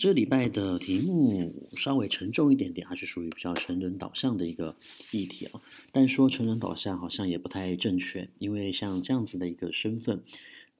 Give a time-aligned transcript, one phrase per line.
[0.00, 4.74] 这礼拜的题目稍微沉重一点点，还是属于比较成人导向的一个
[5.10, 5.60] 议题啊。
[5.92, 10.22] 但说成人导向好像也不太正确，因为像这样子的一个身份，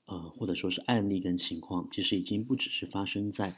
[0.07, 3.55] 呃，或者说是案例跟情况，其实已经不只是发生在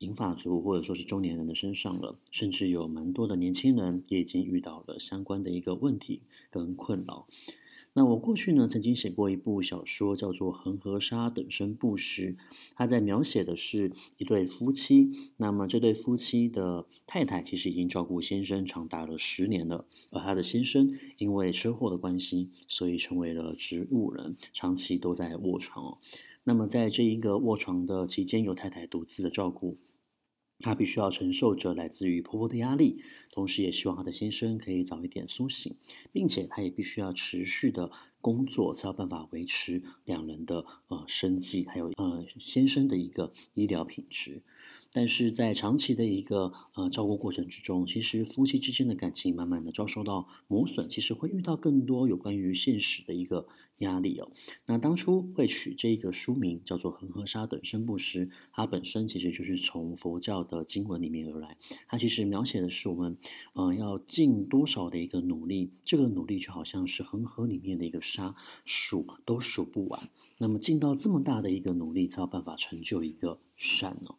[0.00, 7.26] 银发族或者说是中年人的身上了，甚至有蛮多的年轻人也已经遇到了相关的一个问题跟困扰。
[7.98, 12.32] 那我过去呢，曾经写过一部小说，叫做《恒河沙等生不时》，
[12.76, 15.08] 他在描写的是一对夫妻。
[15.36, 25.98] 那么这对夫妻的太太其实已经照顾先生长达了十年了，而他的先生因为车祸的关系，所以成为了植物人，长期都在卧床哦。
[26.44, 29.76] 那么在这一个卧床的期间，由太太独自的照顾。
[30.60, 35.76] 她必须要承受着来自于婆婆的压力，同时也希望她的先生可以早一点苏醒，
[36.12, 44.42] 并且她也必须要持续的工作，才有办法维持两人的呃生计，还有呃先生的一个医疗品质。
[44.92, 53.46] 但是在长期的一个呃照顾过程之中，其实夫妻之间的感情慢慢的遭受到磨损，其实会遇到更多有关于现实的一个
[53.78, 54.30] 压力哦。
[54.64, 61.58] 那当初会取这个书名叫做《恒河沙等生不时》，它本身其实就是从佛教的经文里面而来。
[61.86, 63.18] 它其实描写的是我们
[63.52, 70.08] 呃要尽多少的一个努力，这个努力就好像是恒河里面的一个沙，数都数不完。
[70.38, 74.16] 那么尽到这么大的一个努力，才有办法成就一个善哦。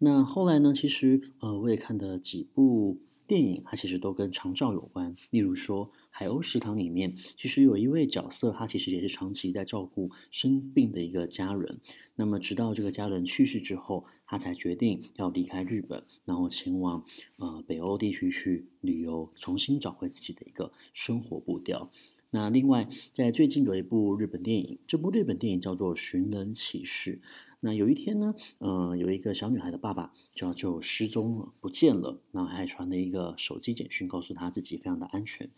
[0.00, 0.72] 那后来呢？
[0.72, 5.16] 其实，呃，我也看的几部电影，它其实都跟长照有关。
[5.30, 11.80] 例如说，《海鸥食堂》里面，其实有一位角色，他其实也是长期在照顾生病的一个家人。
[12.14, 17.04] 那么，直到这个家人去世之后，他才决定要离开日本，然后前往
[17.38, 21.90] 呃北欧地区去旅游，重新找回自己的一个生活步调。
[22.30, 27.20] 那另外，在最近有一部日本电影，这部日本电影叫做《寻人启事》。
[27.60, 35.50] 那有一天呢，呃，有一个小女孩的爸爸就就失踪了，不见了，然后还传了一个手机简讯，告诉她自己非常的安全。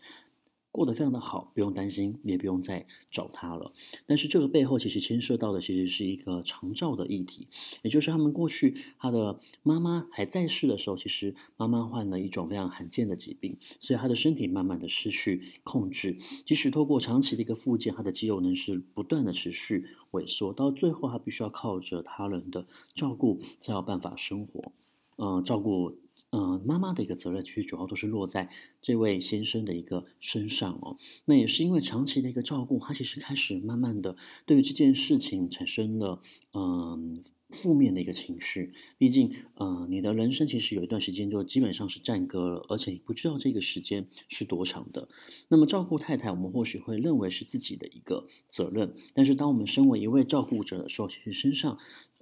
[0.71, 3.73] 过得非常的好，不用担心，也不用再找他了。
[4.05, 7.47] 但是这个背后其实牵涉到的其实是一个长照的议题，
[7.81, 16.17] 也就是他们过去他的妈妈还在世的时候，其实妈妈患了一种非常罕见的疾病，所以他的身体慢慢的失去控制。
[16.45, 22.65] 即使透过长期的一个复健，他的肌肉能是不断的持续萎缩，到最后他必须要靠着他人的
[22.95, 24.71] 照顾才有办法生活，
[25.17, 25.97] 呃，照顾。
[26.31, 28.49] 呃，妈妈的一个责任其实主要都是落在
[28.81, 30.95] 这位先生的一个身上哦。
[31.25, 34.15] 那也是因为长期的一个照顾，他其实开始慢慢的
[34.45, 36.21] 对于这件事情产生了
[36.53, 38.73] 嗯、负面的一个情绪。
[38.97, 45.09] 毕竟，呃，你的人生其实有一段时间就基本上是暂搁了，而且你不知道这个时间是多长的。
[45.49, 51.77] 那么照顾太太，我们或许会认为是自己的一个责任，但是当我们身为一位照顾者的时候，其实身上，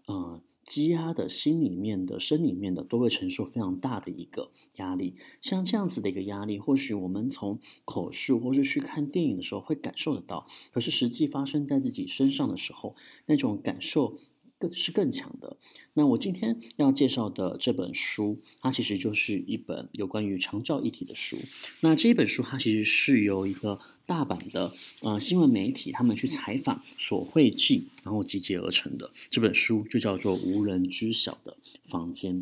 [0.08, 0.42] 呃。
[0.70, 5.16] 积压的心里面的、身里面的，都会承受非常大的一个压力。
[5.42, 14.20] 像这样子的一个压力，或许我们从口述或是去看电影的时候会感受得到，可是实际发生在自己身上的时候，那种感受
[14.60, 15.58] 更是更强的。
[15.96, 21.38] 那我今天要介绍的这本书，它其实就是一本有关于长照议题的书。
[21.82, 23.80] 那这一本书，它其实是由一个。
[24.10, 32.36] 大阪的呃新闻媒体，他们去采访所汇聚，然后集结而成的这本书就叫做《无人知晓的房间》。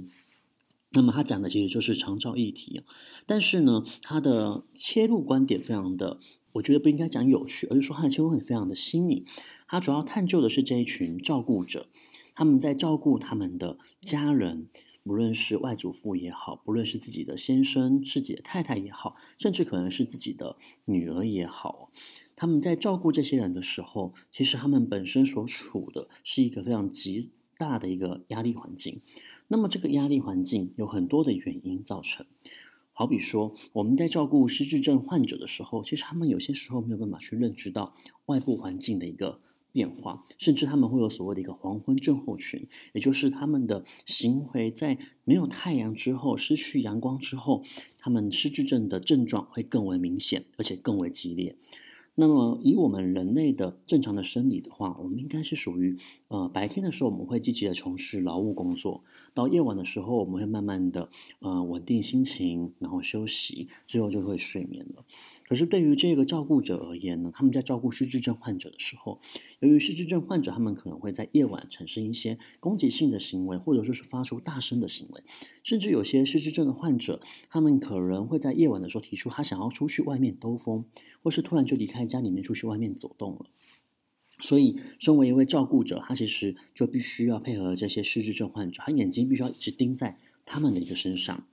[0.91, 2.83] 那么他讲的其实就是长照议题，
[3.25, 6.22] 但是呢，他的切入观点非常的，
[6.53, 9.25] 我觉得不应该讲有趣，而是说他的切入观点非常的新颖。
[9.67, 11.88] 他主要探究的是这一群照顾者，
[12.33, 14.68] 他们在照顾他们的家人。
[15.07, 21.89] 不论是外祖父也好，不论是自己的先生、自己的太太也好，甚至可能是自己的女儿也好，
[22.36, 29.01] 他们在照顾这些人的时候，其实他们本身所处的是一个非常极大的一个压力环境。
[29.48, 32.25] 那么这个压力环境有很多的原因造成，
[32.92, 37.95] 好比说我们在照顾失智症患者的时候，其实他们有些时候没有办法去认知到
[38.25, 39.39] 外部环境的一个。
[39.77, 47.63] 变化，甚至他们会有所谓的一个黄昏症候群，也就是他们的行为在没有太阳之后，失去阳光之后，
[48.00, 51.56] 他们失智症的症状会更为明显，而且更为激烈。
[52.19, 55.98] 那么，以我们人类的正常的生理的话，我们应该是属于
[56.30, 59.04] 呃白天的时候，我们会积极的从事劳务工作；
[59.36, 61.10] 到夜晚的时候，我们会慢慢的
[61.42, 65.06] 呃稳定心情，然后休息，最后就会睡眠了。
[65.48, 69.19] 可是对于这个照顾者而言呢，他们在照顾失智症患者的时候，
[69.60, 75.22] 由于失智症患者他们可能会在夜晚产生一些攻击性的行为，或者说是发出大声的行为，
[75.62, 77.22] 甚至有些失智症的患者，
[77.52, 80.84] 他们可能会在夜晚的时候提出他想要出去外面兜风，
[81.22, 83.45] 或是突然就离开家里面出去外面走动了，
[84.39, 91.45] 所以身为一位照顾者，他其实就必须要配合这些失智症患者，他眼睛必须要一直盯在他们的一个身上，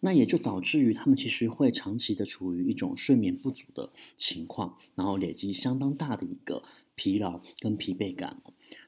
[0.00, 6.62] 那也就导致于他们其实会长期的处于一种睡眠不足的情况，然后累积相当大的一个
[6.94, 8.40] 疲劳跟疲惫感。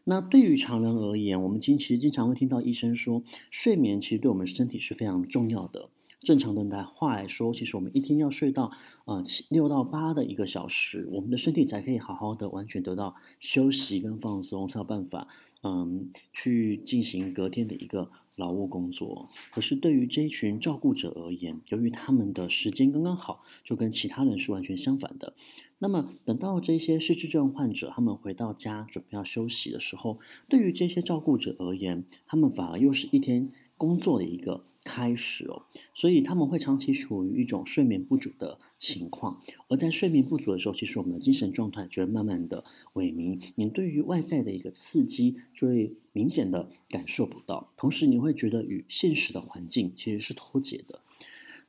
[0.05, 5.90] 那对于常人而言，我们经其实经常会听到医生说，睡眠其实对我们身体是非常重要的。
[6.20, 8.72] 正常的话来说，其实我们一天要睡到
[9.06, 15.28] 呃七六到八的一个小时，我们的身体才可以好好的完全得到休息跟放松，才有办法
[15.62, 19.31] 嗯去进行隔天的一个劳务工作。
[19.50, 25.32] 可是对于这一群照顾者而言，由于他们的时间刚刚好，就跟其他人是完全相反的。
[25.78, 30.19] 那么等到这些失智症患者他们回到家准备要休息的时候，
[30.50, 51.03] 对于这些照顾者而言，他们反而又是一天工作的一个开始哦，所以他们会长期处于一种睡眠不足的情况，而在睡眠不足的时候，其实我们的精神状态就会慢慢的萎靡，你对于外在的一个刺激就会明显的感受不到，同时你会觉得与现实的环境其实是脱节的。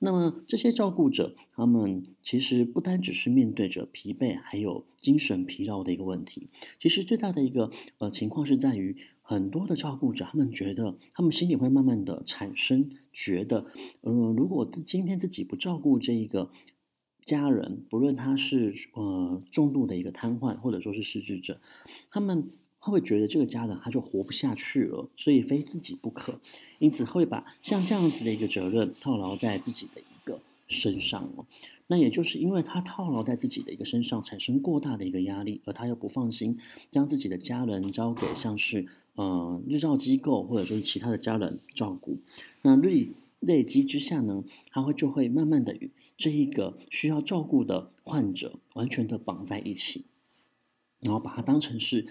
[0.03, 6.47] 那么这些照顾者，他们其实不单只是面对着疲惫，还有精神疲劳的一个问题。
[6.79, 7.69] 其实最大的一个
[7.99, 13.65] 呃情况是在于，很多的照顾者，他们觉得，他们心里会慢慢的产生觉得，
[14.01, 16.49] 呃，如果今天自己不照顾这一个
[17.25, 21.59] 家人，不论他是呃重度的一个瘫痪，或者说是失智者，
[22.09, 22.49] 他们。
[22.83, 26.39] 会觉得这个家人他就活不下去了，所以非自己不可，
[26.79, 31.45] 因此会把像这样子的一个责任套牢在自己的一个身上哦。
[31.85, 36.57] 那也就是因为他套牢在自己的一个身上，产生过大的一个压力，而他又不放心
[36.89, 42.19] 将自己的家人交给像是呃日照机构或者说是其他的家人照顾，
[42.61, 43.09] 那累
[43.39, 50.05] 累积之下呢，他会就会慢慢的与这一个需要照顾的患者完全的绑在一起。
[50.99, 52.05] 然后把它当成是，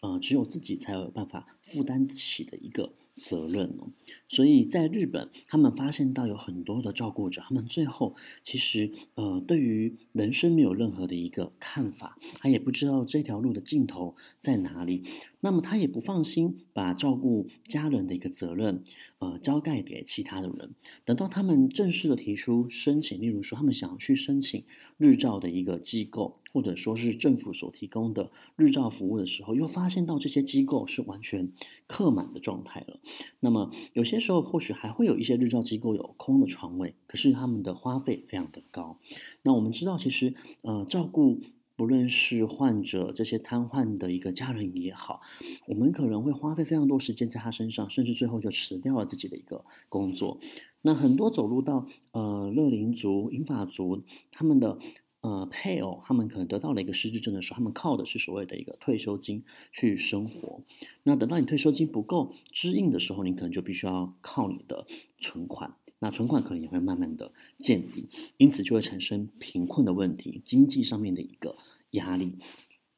[0.00, 3.92] 呃，只有自己才有办法负担起的一个责任哦。
[4.28, 15.04] 所以在日本，他们发现到有很多的照顾者，他们最后其实，呃，对于人生没有任何的一个看法，他也不知道这条路的尽头在哪里。
[15.42, 18.82] 那么他也不放心把照顾家人的一个责任，
[19.20, 20.74] 呃，交盖给其他的人。
[21.04, 24.64] 等到他们正式的提出申请，例如说他们想要去申请
[24.98, 31.50] 日照的一个机构，或者说是政府所提供的日照服务的时候，又发现到这些机构是完全
[31.86, 33.00] 客满的状态了。
[33.40, 38.98] 那么有些时候或许还会有一些日照机构有空的床位，可是他们的花费非常的高。
[39.42, 41.40] 那我们知道，其实呃，照顾。
[41.76, 45.22] 不论是患者这些瘫痪的一个家人也好，
[45.66, 50.38] 我们可能会花费非常多时间在他身上，甚至最后就辞掉了自己的一个工作。
[50.82, 54.78] 那很多走入到呃乐龄族、银法族，他们的
[55.20, 60.62] 呃配偶，他们可能得到了一个失智症的时候，他们靠的是所谓的一个退休金去生活。
[61.02, 64.86] 那等到你退休金不够支应的时候，你可能就必须要靠你的
[65.18, 65.74] 存款。
[66.02, 71.56] 那存款可能也会慢慢的见底，因此就会产生贫困的问题，经济上面的一个
[71.90, 72.38] 压力，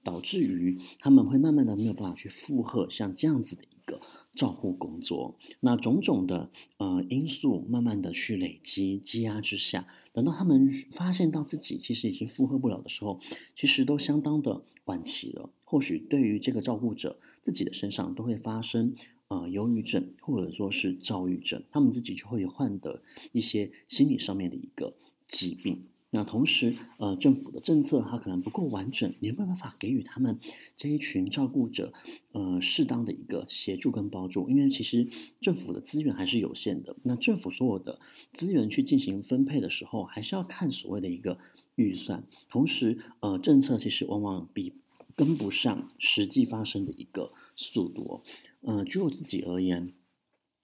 [0.04, 4.00] 导致于他们会慢慢的没有办法去负荷像这样子的一个
[4.34, 5.36] 照护工作。
[5.60, 13.20] 那种种的呃因素慢慢的去累积积压之下，等到他们发现到自己其实已经负荷不了的时候，
[13.56, 15.50] 其实都相当的晚期了。
[15.64, 18.94] 或许对于这个照顾者自己的身上都会发生。
[19.28, 23.00] 呃，忧郁症或者说是躁郁症，他们自己就会患得
[23.32, 24.94] 一些心理上面的一个
[25.26, 25.86] 疾病。
[26.14, 30.38] 那同时，呃，政府的政策它可能不够完整，也没有办法给予他们
[30.76, 31.94] 这一群照顾者，
[32.32, 34.50] 呃，适当的一个协助跟帮助。
[34.50, 35.08] 因为其实
[35.40, 36.94] 政府的资源还是有限的。
[37.02, 37.98] 那政府所有的
[38.34, 41.38] 资源去进行分配的时候，还是要看所谓的一个
[41.76, 42.22] 预算。
[42.50, 44.74] 同时，呃，政策其实往往比
[45.16, 48.22] 跟不上实际发生的一个速度。
[48.60, 49.94] 呃，就我自己而言，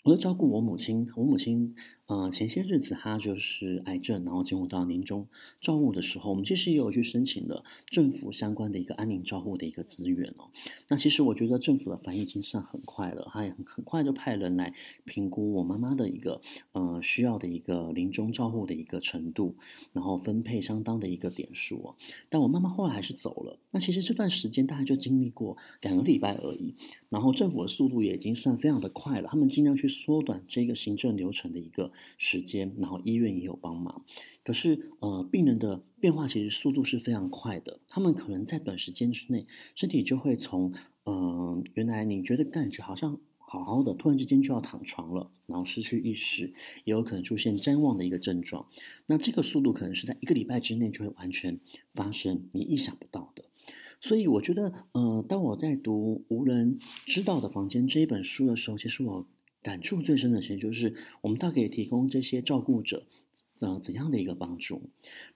[0.05, 1.75] 我在照顾我母亲，我母亲
[2.09, 5.29] 呃，前些日子他就是癌症，然后进入到临终
[5.61, 10.49] 照护的时候，我们其实也有去申请了政府相关的一个安宁照护的一个资源哦。
[10.89, 14.73] 那其实我觉得政府的反应已经算很快了，他也很很快就派人来
[15.05, 16.41] 评估我妈妈的一个
[16.73, 19.57] 呃需要的一个临终照护的一个程度，
[19.93, 21.97] 然后分配相当的一个点数哦。
[22.31, 23.59] 但我妈妈后来还是走了。
[23.71, 26.75] 那其实这段时间大概就经历过两个礼拜而已，
[27.11, 31.93] 然后政府的速度也已经算非常的快了，他们尽量去缩短这个行政流程的一个。
[32.17, 34.05] 时间，然后医院也有帮忙，
[34.45, 40.73] 可是呃，病人的变化其实速度是非常快的，他们可能在短时间之内，身体就会从
[41.05, 46.53] 呃原来你觉得感觉好像好好的，突然之间就要躺床了，然后失去意识，
[46.85, 48.67] 也有可能出现譫妄的一个症状。
[49.07, 51.61] 那这个速度可能是在一个礼拜之内就会完全
[51.95, 53.45] 发生，你意想不到的。
[54.01, 59.27] 所以我觉得，呃，当我在读《无人知道的房间》这一本书的时候，其实我。
[59.63, 63.07] 感触最深的其实就是，我们到底可以提供这些照顾者，
[63.59, 64.83] 呃，怎样的一个帮助？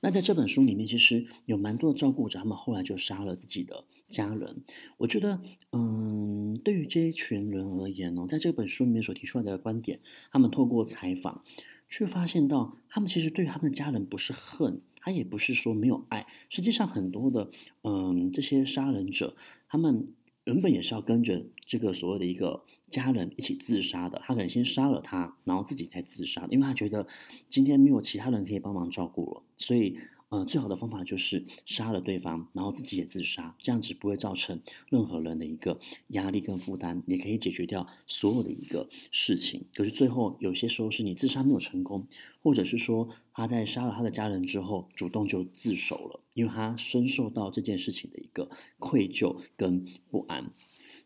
[0.00, 4.62] 那在这本书里面，其实有蛮多的照顾者，他们后来就杀了自己的家人。
[4.96, 5.40] 我觉得，
[5.72, 10.00] 嗯，对于这一群人而言呢，在这本书里面所提出来的观点，
[10.30, 11.42] 他们透过采访，
[11.90, 16.26] 却发现到，他们其实对他们的家人不是恨，他也不是说没有爱。
[16.48, 17.50] 实际上，很多的，
[17.82, 19.36] 嗯，这些杀人者，
[19.68, 20.06] 他们。
[20.44, 27.06] 原本也是要跟着这个所谓的一个家人一起自杀的，他可能先杀了他，然后自己才自杀，因为他觉得
[27.48, 29.98] 今天没有其他人可以帮忙照顾了，所以。
[30.32, 39.66] 呃，最好的方法就是杀了对方，然后自己也自杀，这样子不会造成任何人的一个压力跟负担，也可以解决掉所有的一个事情。
[39.74, 42.06] 可是最后有些时候是你自杀没有成功，
[42.42, 48.48] 或者是说他在杀了他的家人之后，主动就自首了，因为他深受到这件事情的一个
[48.78, 50.50] 愧疚跟不安。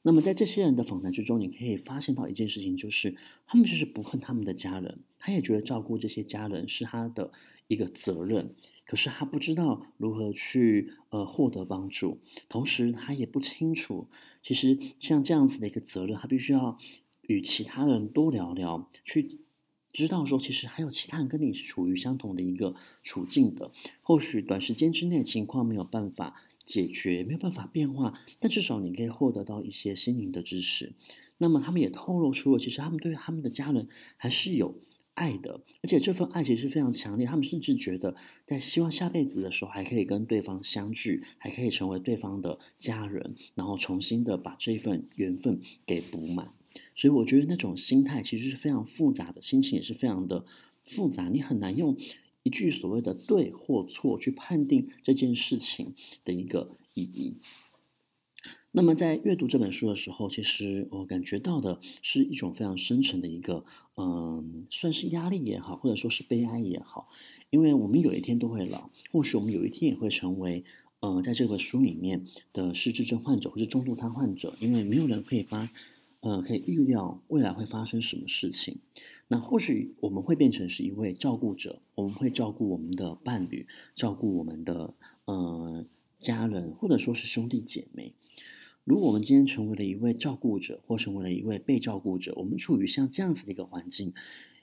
[0.03, 7.33] 那么在这些人的访谈之中，你可以发现到一件事情，就是他们就是不恨他们的家人，他也觉得照顾这些家人是他的
[7.69, 8.55] 一个责任。
[8.85, 14.07] 可是他不知道如何去呃获得帮助，同时他也不清楚，
[14.45, 16.79] 其实像这样子的一个责任，他必须要
[17.23, 19.41] 与其他人多聊聊，去
[19.93, 23.73] 知道说，其实还有其他人跟你是处于相同的一个处境的。
[24.03, 30.93] 或许短时间之内情况没有办法解决，没有办法变化，但至少你可以获得到一些心灵的支持。
[31.39, 34.77] 那么他们也透露出了，其实他们对他们的家人还是有。
[35.17, 37.27] 爱的，而且这份爱其实是非常强烈。
[37.27, 38.15] 他们甚至觉得，
[38.47, 46.53] 在希望下辈子的时候，还可以跟对方相聚，还可以成为对方的家人，然后重新的把这份缘分给补满。
[46.95, 50.45] 所以，我觉得那种心态其实是非常复杂的，心情也是非常的
[50.85, 51.29] 复杂。
[51.31, 51.97] 你很难用
[52.43, 55.95] 一句所谓的对或错去判定这件事情
[56.25, 57.39] 的一个意义。
[58.77, 63.65] 那么在阅读这本书的时候，其实我感觉到的是一种非常深沉的一个，
[63.97, 67.09] 嗯，算是压力也好，或者说是悲哀也好，
[67.49, 70.63] 因为我们有一天都会老，或许我们有一天也会成为，
[71.01, 75.71] 呃，在这本书里面的失智症患者或者中度瘫患者，因为没有人可以发，
[76.21, 78.77] 呃，可以预料未来会发生什么事情。
[79.29, 84.93] 那或许我们会变成是一位照顾者，我们会照顾我们的伴侣，照顾我们的
[85.25, 85.87] 呃
[86.21, 88.13] 家人，或者说是兄弟姐妹。
[88.87, 94.15] 如果我们今天成为了一位照顾者，或成为了一位被照顾者，我们处于像这样子的一个环境，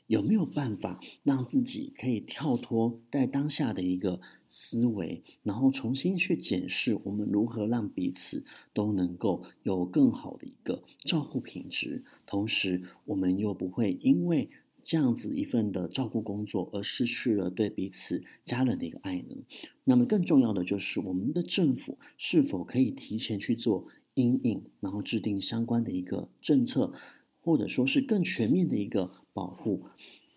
[0.08, 14.50] 有没有办法让自己可以跳脱在当下的一个思维，然后重新去检视我们如何让彼此都能够有更好的一个照顾品质，同时我们又不会因为
[14.86, 19.36] 这样子一份的照顾工作而失去了对彼此家人的一个爱呢？
[19.84, 23.86] 那么更重要的就是我们的政府是否可以提前去做？
[24.16, 26.94] 阴影，然后制定相关的一个政策，
[27.42, 29.86] 或者说是更全面的一个保护。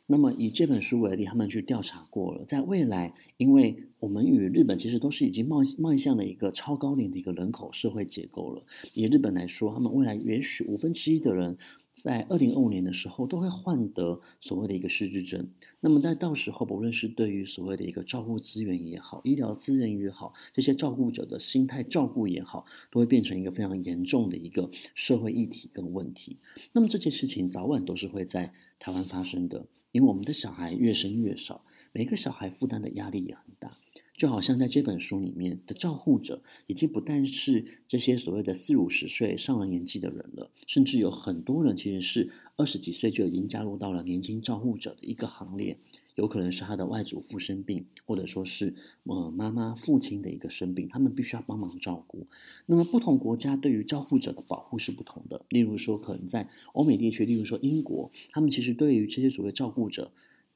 [0.06, 8.64] 那么以这本书为例，他们去调查过了，在未来，因为我们与日本其实都是已经迈迈向了一个超高龄的一个人口社会结构了。
[8.94, 11.58] 以日本来说，他们未来也许五分之一的人。
[11.96, 15.48] 在二零二五年的时候，都会患得所谓的一个失智症。
[15.80, 26.36] 那么在到时候，不论是对于所谓的一个照顾资源也好，医疗资源也好，这些照顾者的心态照顾也好，都会变成一个非常严重的一个社会议题跟问题。
[26.72, 33.74] 那么这件事情早晚都是会在台湾发生的，因为我们的小孩越生越少，每个小孩负担的压力也很大。
[34.16, 45.78] 就好像在这本书里面的照护者，已经不但是这些所谓的四五十岁上了年纪的人了，甚至有很多人其实是二十几岁就已经加入到了年轻照护者的一个行列。
[46.14, 52.26] 有可能是他的外祖父生病，或者说是呃妈妈、父亲的一个生病，他们必须要帮忙照顾。
[52.64, 55.44] 那么不同国家对于照护者的保护是不同的。
[55.50, 60.10] 例如说，可能在欧美地区，例如说英国，他们其实对于这些所谓照顾者。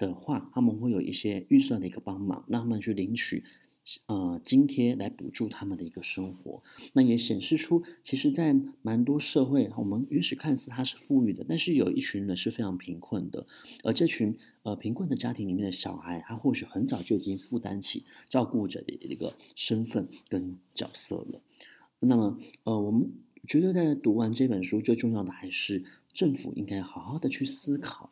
[0.06, 3.44] 的话，他们会有一些预算的一个帮忙，让他们去领取。
[4.06, 13.46] 呃，津贴来补助他们的一个生活，那也显示出，其实，在蛮多社会，我们也许看似他是富裕的，但是有一群人是非常贫困的，
[13.82, 21.40] 而这群呃贫困的家庭里面的小孩，他或许很早就已经负担起照顾者的一个身份跟角色了。
[22.00, 23.10] 那么，呃，我们
[23.48, 28.10] 觉得在读完这本书，最重要的还是政府应该好好的去思考，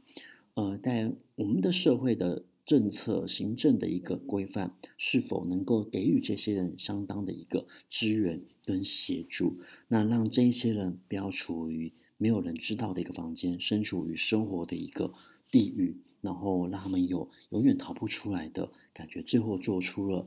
[0.59, 2.45] 呃，但我们的社会的。
[2.69, 9.57] 政策行政的一个规范，是否能够给予这些人相当的一个支援跟协助？
[9.89, 15.15] 那让这些人不要处于没有人知道的一个房间，身处于生活的一个
[15.51, 20.27] 地狱，然后让他们有永远逃不出来的感觉，最后做出了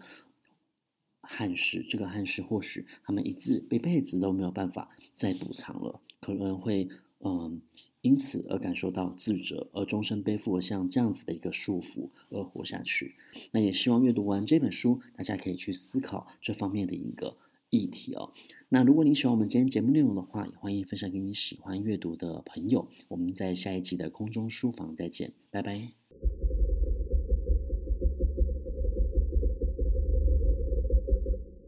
[1.22, 1.84] 憾事。
[1.88, 7.62] 这个憾事或许他们一次一辈子都没有办法再补偿了，可能会嗯。
[8.02, 13.16] 因此而感受到自责，而终身背负像这样子的一个束缚而活下去。
[13.52, 17.38] 那也希望阅读完这本书，大家可以去思考这方面的一个
[17.70, 18.32] 议题哦。
[18.70, 22.88] 那如果你喜欢我们今天节目内容的话，也欢迎分享给你喜欢阅读的朋友。
[23.08, 26.01] 我们在下一集的空中书房再见，拜拜。